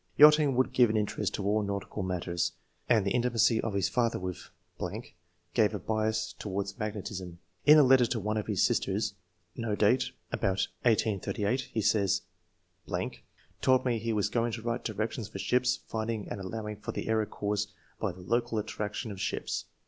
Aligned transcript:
]"Yachting 0.17 0.55
would 0.55 0.73
give 0.73 0.89
an 0.89 0.97
interest 0.97 1.35
to 1.35 1.45
all 1.45 1.61
nautical 1.61 2.01
matters, 2.01 2.53
and 2.89 3.05
the 3.05 3.11
intimacy 3.11 3.61
of 3.61 3.75
his 3.75 3.87
father 3.87 4.17
with.... 4.19 4.49
gave 5.53 5.75
a 5.75 5.77
bias 5.77 6.33
towards 6.39 6.79
magnetism. 6.79 7.37
In 7.67 7.77
a 7.77 7.83
letter 7.83 8.07
to 8.07 8.19
one 8.19 8.35
of 8.37 8.47
his 8.47 8.63
sisters 8.65 9.13
(no 9.55 9.75
date,? 9.75 10.05
about 10.31 10.67
1838), 10.81 11.69
he 11.71 11.81
says:—'.... 11.81 12.23
told 13.61 13.85
me 13.85 13.99
he 13.99 14.11
was 14.11 14.29
going 14.29 14.51
to 14.53 14.63
write 14.63 14.83
directions 14.83 15.27
for 15.29 15.37
ships, 15.37 15.81
finding 15.85 16.27
and 16.29 16.41
allowing 16.41 16.77
for 16.77 16.91
the 16.91 17.07
error 17.07 17.27
caused 17.27 17.71
by 17.99 18.11
the 18.11 18.21
local 18.21 18.57
attraction 18.57 19.11
of 19.11 19.21
ships. 19.21 19.65